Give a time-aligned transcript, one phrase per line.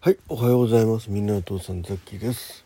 [0.00, 1.10] はい、おはようございます。
[1.10, 2.64] みんなお父さんザッキーです。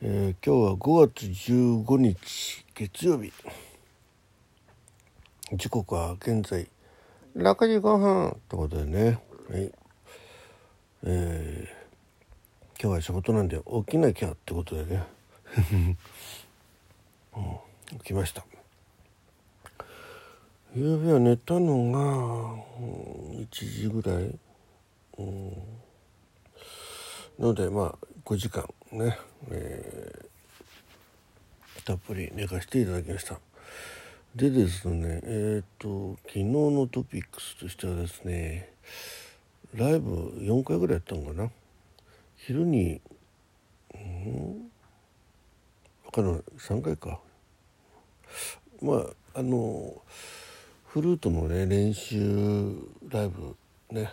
[0.00, 3.32] えー今日は5月15日月曜日。
[5.54, 6.68] 時刻は現在
[7.36, 9.18] 6時5分ってことでね。
[9.50, 9.72] はい。
[11.02, 15.02] えー今日は仕事なんで起きなきゃってことでね。
[17.34, 18.46] うん、起きました。
[20.76, 21.98] 夕べは寝たのが
[22.78, 24.38] うん1時ぐらい。
[27.42, 29.18] のでまあ5時間ね、
[29.50, 30.32] えー
[31.84, 33.40] たっぷり寝かしていただきました。
[34.36, 38.72] でですねえっ、と昨日のトピックスとしてはですね
[39.74, 41.50] ライブ4回ぐらいやったのかな。
[42.36, 43.00] 昼に
[43.94, 44.70] うん
[46.04, 47.18] 分からない3回か。
[48.80, 48.98] ま
[49.34, 50.00] ああの
[50.86, 52.76] フルートのね練習
[53.08, 53.56] ライブ
[53.90, 54.12] ね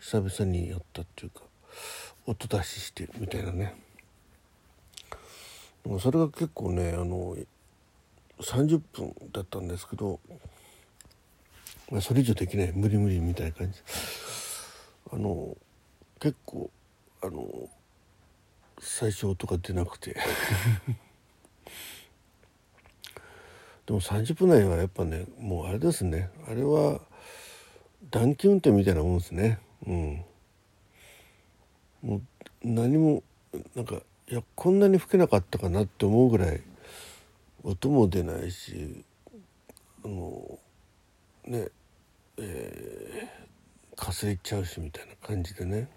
[0.00, 1.44] 久々にやったっていうか。
[2.30, 3.74] 音出ししてみたいなね。
[5.82, 7.36] でもそれが結構ねあの
[8.38, 10.20] 30分だったんですけど、
[11.90, 12.72] まあ、それ以上できない。
[12.72, 13.80] 無理無理みたいな感じ。
[15.12, 15.56] あの
[16.20, 16.70] 結構
[17.20, 17.68] あの
[18.78, 20.14] 最初音が出なくて。
[23.86, 26.30] でも30分内はやっぱねもうあれですね。
[26.46, 27.00] あれは
[28.12, 29.58] 暖気運転みたいなもんですね。
[29.84, 30.24] うん。
[32.02, 32.22] もう
[32.62, 33.22] 何も
[33.74, 33.96] なんか
[34.28, 36.60] いやこんなに吹けなかったかなって思うぐらい
[37.62, 39.04] 音も出ないし
[40.04, 40.58] あの
[41.46, 41.68] ね
[42.38, 45.88] えー、かすれちゃうしみたいな感じでね。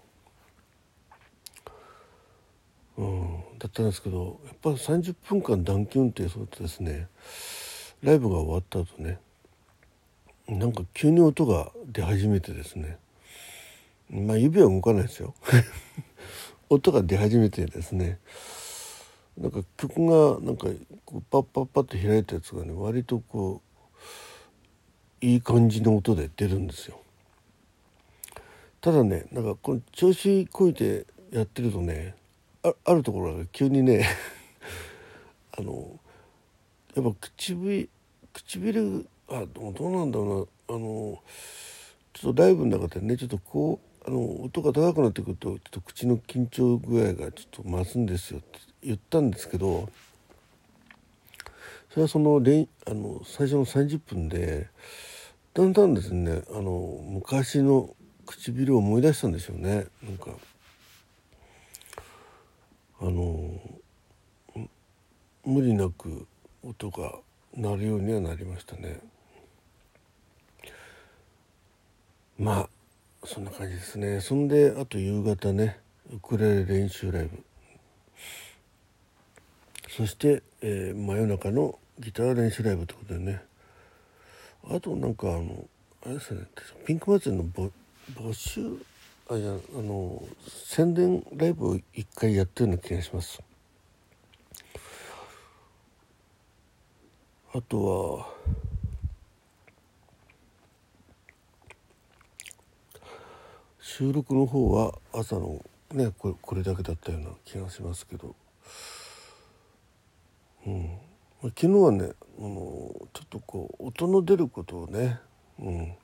[2.96, 7.08] うんだったんですけどやっぱ30分間暖気運転するとですね
[8.02, 9.18] ライブが終わった後ね
[10.48, 12.98] なんか急に音が出始めてですね。
[14.10, 15.34] まあ指は動かないですよ。
[16.68, 18.18] 音が出始めてですね。
[19.36, 20.68] なんか曲がなんか
[21.04, 23.60] こうパッパッパッと開いたやつがね割とこ
[25.22, 27.00] ういい感じの音で出るんですよ。
[28.80, 32.14] ただねなんかこの調子こいてやってるとね
[32.62, 34.06] ああるところが急にね
[35.56, 35.98] あの
[36.94, 37.88] やっぱ唇
[38.32, 41.22] 唇あどうどうなんだろうなあの
[42.12, 49.88] ちょっとライブの中でねちょっとこうあの音が高くなってくるとちょっと口の緊張具合がちょっと増すんですよって言ったんですけど
[51.90, 54.68] それはその練あの最初の30分で
[55.54, 57.94] だんだんですねあの昔の
[58.26, 59.86] 唇を思い出したんでしょうね。
[60.02, 60.30] なんか
[63.00, 63.50] あの
[65.44, 66.26] 無理なく
[66.62, 67.18] 音が
[67.54, 69.00] 鳴るようにはなりましたね。
[72.38, 72.68] まあ
[73.26, 74.20] そんな感じですね。
[74.20, 75.80] そんであと夕方ね
[76.12, 77.42] ウクレレ練習ライブ。
[79.88, 83.42] そして、えー真夜中のギター練習ライブってことでね。
[84.68, 85.66] あとなんかあの
[86.04, 86.42] あれですね。
[86.84, 87.70] ピンク祭りの募
[88.14, 88.60] 募集
[89.30, 93.40] あいやあの宣伝ライブを一回やったような気がします。
[97.54, 98.26] あとは
[103.96, 108.34] 収録の方は朝のねこれこれだけだったような気がしますけど、
[110.66, 110.98] うん、
[111.50, 112.10] 昨日はね
[112.40, 112.48] あの
[113.12, 115.20] ちょっとこう音の出ることをね、
[115.60, 115.94] うん、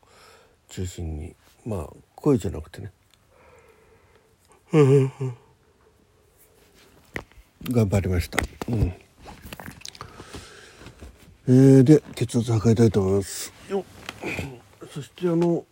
[0.68, 1.34] 中心に
[1.66, 2.92] まあ声じゃなくてね。
[7.64, 8.38] 頑張りました。
[8.68, 8.94] うん。
[11.48, 13.52] えー、で血圧測りたいと思います。
[14.92, 15.64] そしてあの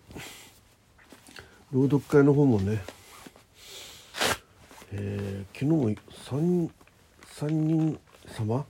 [1.72, 2.82] 朗読会の方もね、
[4.92, 6.70] えー昨日も 3,
[7.26, 8.64] 三人様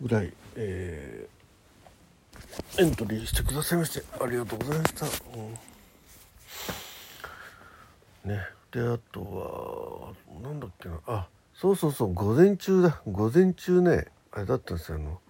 [0.00, 1.42] ぐらい、えー
[2.78, 5.06] エントリーしてくださいましてありがとうございました。
[5.06, 5.08] う
[8.28, 8.30] ん。
[8.30, 8.40] ね。
[8.70, 11.00] であとはなんだっけな。
[11.06, 13.00] あそうそうそう午前中だ。
[13.06, 14.96] 午前中ねあれだったんですよ。
[14.96, 15.20] あの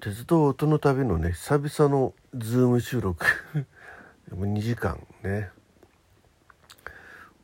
[0.00, 3.24] 鉄道音の旅のね久々のズーム収録。
[4.30, 5.04] 2時間。
[5.22, 5.50] ね。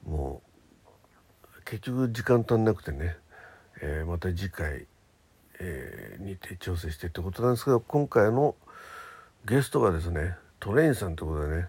[0.05, 0.43] も
[1.59, 3.17] う結局時間足んなくてね、
[3.83, 4.87] えーまた次回、
[5.59, 8.55] えーにて調整してってことなんですけど今回の
[9.45, 11.69] ゲストがですねトレインさんってことでね。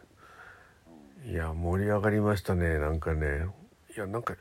[1.25, 2.77] いや盛り上がりましたね。
[2.79, 3.47] なんかね。
[3.95, 4.35] いやなんか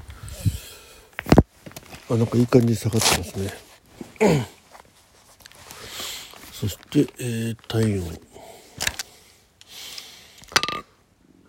[2.08, 3.52] あなんかいい感じに下がってますね。
[6.52, 8.19] そして、えー、体温、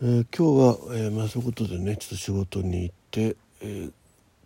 [0.02, 3.94] えー、今日は、えー、まあそういうことでねちょっと仕事に行って、えー、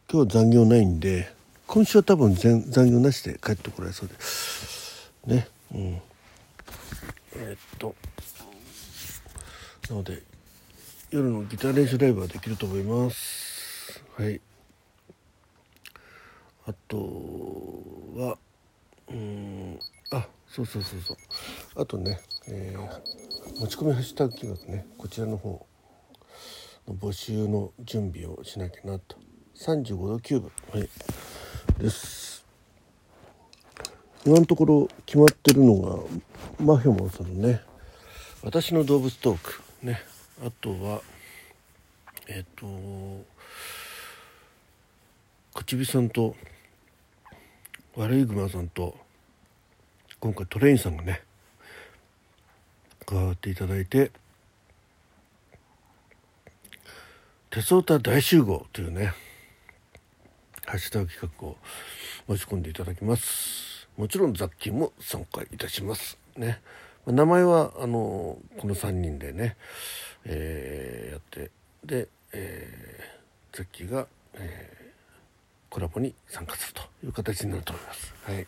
[0.08, 1.34] 今日は残業ないんで
[1.72, 4.16] 今週は多分残業なしで帰ってこられそうで。
[4.20, 5.48] すね。
[5.74, 6.02] うん。
[7.38, 7.96] えー、っと。
[9.90, 10.22] なので
[11.12, 14.04] 夜のギター練習ライブはできると思います。
[14.18, 14.42] はい。
[16.68, 16.98] あと
[18.18, 18.38] は
[19.10, 19.80] うん。
[20.12, 21.18] あそうそうそうそう。
[21.82, 22.20] あとね、
[22.50, 24.86] えー、持ち込みハッシュタグ企画ね。
[24.98, 25.66] こちらの方
[26.86, 29.16] の募集の準備をしなきゃなと。
[29.56, 30.52] 35度9分。
[30.74, 30.90] はい。
[31.82, 32.46] です。
[34.24, 35.98] 今のところ決まってるのが
[36.64, 37.62] マヒョモンさんのね
[38.44, 40.00] 「私の動物トーク」ね。
[40.46, 41.02] あとは
[42.28, 43.26] えっ、ー、と
[45.54, 46.36] こちびさんと
[47.96, 48.96] 悪いグマさんと
[50.20, 51.24] 今回トレインさんがね
[53.08, 54.12] 加わっていただいて
[57.50, 59.14] 「鉄オタ大集合」というね
[60.72, 61.58] ハッシュタグ企画を
[62.30, 63.90] 持ち込んでいただきます。
[63.98, 66.62] もちろん雑菌も参加いたしますね。
[67.06, 69.58] 名前はあのこの3人でね、
[70.24, 71.52] えー、やって
[71.84, 78.14] で、えー、ザッキーが、えー、コラボに参加するという形になると思います。
[78.24, 78.48] はい。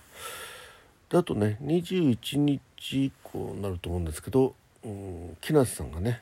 [1.09, 2.61] であとね21日
[3.05, 4.55] 以降になると思うんですけど、
[4.85, 6.21] うん、木梨さんがね、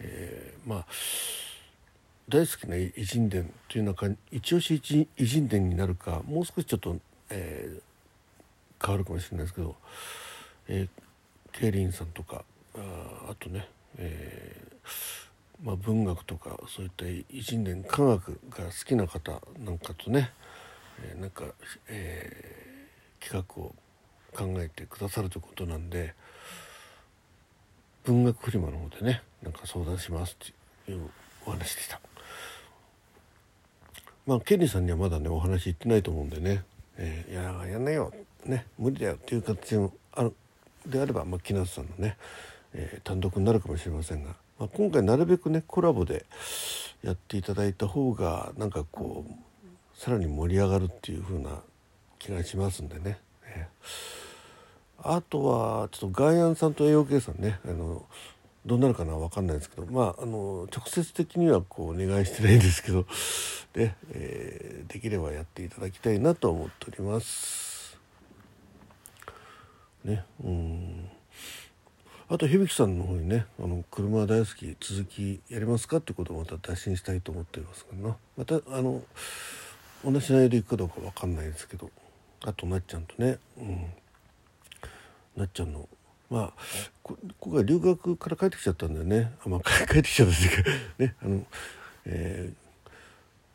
[0.00, 0.86] えー、まあ
[2.28, 4.80] 大好きな偉人伝というのか一押し
[5.16, 6.96] 偉人伝になるかもう少しちょっと、
[7.30, 9.76] えー、変わるかもしれないですけど、
[10.68, 12.44] えー、ケイリンさんとか
[12.74, 15.26] ああとね、えー
[15.62, 20.32] まあ、文学とかそういった偉人伝科学が好きな方なんかとね、
[21.02, 21.44] えー、なんか、
[21.88, 23.74] えー、企画を
[24.32, 26.14] 考えてくださるということなんで
[28.04, 30.52] 文学フリマの方でねなんか相談しますっ
[30.86, 31.08] ていう
[31.46, 32.05] お話でした。
[34.26, 36.64] まあケニーさんにはまだねお話言ってないと思うんでね、
[36.96, 38.12] えー、いややんないよ
[38.44, 40.34] ね無理だよっていう形のある
[40.86, 42.16] であれば、まあ、木梨さんのね、
[42.74, 46.26] えー、単独になるかもしれませんが、まあ、今回なるべくねコラボで
[47.02, 51.60] やっていただいた方がなんかこうさらに盛り上がるっていう風な
[52.18, 53.18] 気がしますんでね。
[53.46, 54.26] えー
[55.08, 58.04] あとはちょっとガイアンさんと AOK さんねあの
[58.66, 63.06] どうなるかな分かんないですけどまああの直接的にはこうお願いしてないんですけど
[63.72, 67.96] で、えー、できればやっていただきたいなと思っております。
[70.04, 71.08] ねうん。
[72.28, 78.16] あと響さんの方にねあの車大好き続きやりますかってことをまた打診したいと思っていますけどな。
[78.36, 79.00] またあの
[80.04, 81.90] 同じ内容で行くかどうか分かんないですけど
[82.44, 83.86] あとなっちゃんとねうん。
[85.36, 85.88] なっちゃんの
[86.30, 86.52] まあ
[87.02, 89.32] ここが留学から帰ってきちゃったんだよね。
[89.44, 91.46] あ、まあ、 帰ってきちゃったっていうか ねあの、
[92.06, 92.52] え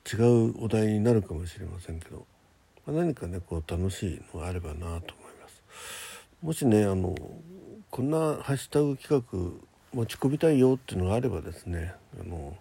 [0.06, 2.26] ー、違うお題になるかもしれませんけど、
[2.86, 5.02] まあ、何かねこう楽しいのがあればなと思い
[5.42, 5.64] ます。
[6.42, 7.16] もしねあの
[7.90, 12.58] こんなハッシュタグ企画持ち込みたいよっていうのがあればですねあの、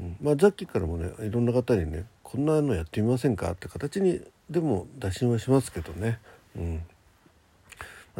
[0.00, 6.18] うん、まあさっきからもねいろんな方にねこんなのやってみませんかって形にでも打診はしますけどね、
[6.56, 6.82] うん、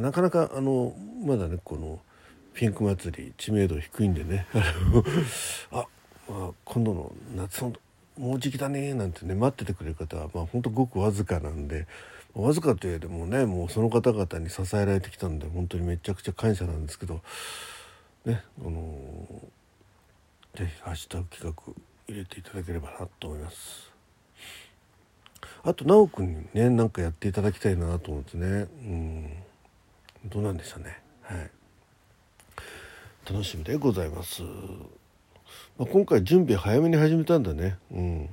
[0.00, 2.00] なかなかあのまだねこの
[2.54, 4.46] ピンク祭り知名度低いんでね。
[5.70, 5.86] あ、
[6.28, 7.72] まあ、今度の夏の
[8.18, 11.86] もうじきだねなんてね待っててくれる方はまあほんとごくわずかなんで
[12.34, 17.20] わずかといえどもねもうその方々に支えられてきたんで本当にめちゃくちゃ感謝なんですけど
[18.24, 21.72] ねあのー、ぜひハッシュタグ企画
[22.08, 23.88] 入れていただければなと思います。
[25.62, 28.46] あと奈くんにねなんかやっていただきたいなと思ってね。
[28.46, 29.32] うん。
[30.24, 31.00] どうなんでしょうね。
[31.22, 31.50] はい。
[33.30, 34.42] 楽しみでございます、
[35.76, 37.76] まあ、今回準備早めに始めたんだね。
[37.90, 38.30] うん。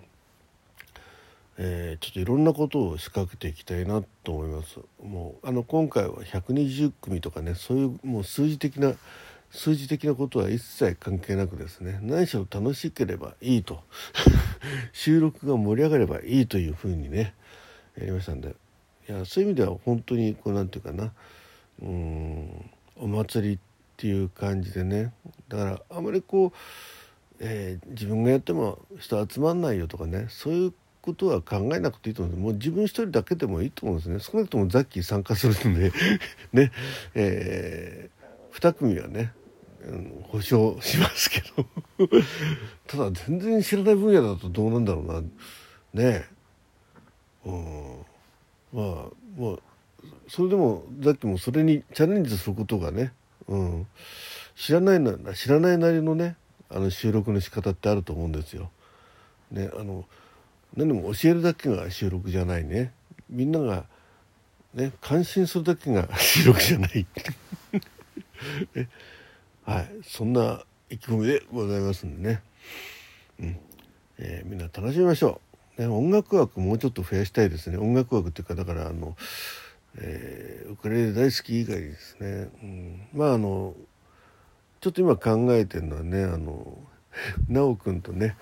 [1.58, 4.80] えー、ちょっといろんなことを仕掛けていきたいなと思います。
[5.04, 8.94] もうあの今回は120組とかねそういうもう数字的な
[9.52, 13.82] 数字的なことは一切関係なくですね何しろ楽しければいいと。
[14.92, 17.34] 収録が盛り上がればいいというふうにね
[17.98, 18.56] やりましたんで。
[19.08, 21.14] いやそういう意味では本当にこうなんていうかな。
[21.82, 22.72] うん。
[22.98, 23.60] お祭りっ
[23.98, 25.14] ていう感じでね。
[25.48, 26.52] だからあまりこう、
[27.40, 30.28] えー、自分がやっても人集まんないよとかね。
[30.30, 32.44] そういうことは考えなくていいと思うんです。
[32.44, 34.20] もう自分一人だけでもいいと思うんですね。
[34.20, 35.92] 少なくともザッキー参加するんで。
[36.54, 36.72] ね。
[37.14, 39.34] えー、2組はね
[40.24, 41.66] 保証しますけど。
[42.88, 45.22] ただ全然知らない分野だとどうなんだろうな。
[45.22, 45.28] ね。
[45.94, 46.26] え
[47.46, 48.06] うん。
[48.74, 49.06] まあ
[49.38, 49.75] まあ
[50.28, 53.14] それでもさっきもそれにチャレンジすることがね、
[53.48, 53.88] うん、
[54.56, 56.36] 知らないな知らないなりのね
[56.70, 58.70] あの収録の仕方ってあると思うんですよ。
[59.52, 60.06] ねあの
[60.76, 62.92] 何も教えるだけが収録じゃないね。
[63.30, 63.86] みんなが
[64.74, 67.06] ね感心するだけが収録じゃない。
[68.76, 68.90] ね
[69.64, 69.90] はい。
[70.04, 72.42] そんな意気込みでございますんでね、
[73.40, 73.58] うん。
[74.20, 75.42] えー、みんな楽しみましょ
[75.78, 77.78] う、ね、音楽枠もうちょっと増やしたいですね。
[77.78, 79.16] 音楽枠っていうかだからあの、
[79.98, 83.74] えー、ウクレレ大好き以外ですね、うん、まああの
[84.82, 86.78] ちょっと今考えてるのはねあの
[87.48, 88.36] 奈くんとね、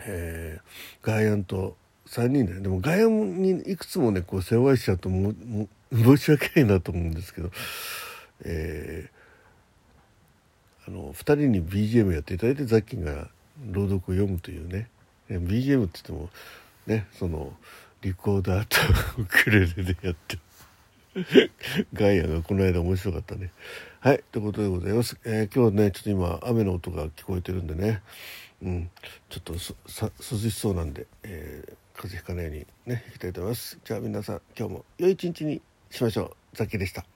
[0.00, 1.76] えー、ガイアンと
[2.08, 7.50] 3人ででもガイアンにいくつもねこう世話しちゃうともも申し訳ないなと思うんですけど、
[8.44, 9.08] え
[10.86, 13.28] あの2人に BGM やっていただいてザッキーが
[13.70, 14.88] 朗読を読むというね。
[15.28, 16.30] BGM って言っても
[16.86, 17.52] ねその
[18.06, 18.76] リコーダーと
[19.20, 20.38] ウクレレでやって
[21.92, 23.50] ガイアがこの間面白かったね。
[23.98, 25.18] はいということでございます。
[25.24, 28.02] えー、今日はねちょっと今雨の音が聞こえてるんでね、
[28.62, 28.90] うん、
[29.28, 29.58] ちょっと涼
[30.38, 33.76] しそうなんで、えー、風邪ひかないようにね行きたいと思います。
[33.84, 35.60] じゃあ皆さん今日も良い一日に
[35.90, 36.56] しましょう。
[36.56, 37.15] ザッキーでした。